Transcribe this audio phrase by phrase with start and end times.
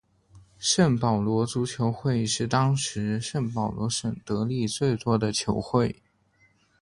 [0.57, 6.01] 圣保罗足球会是当时圣保罗省得利最多的球会。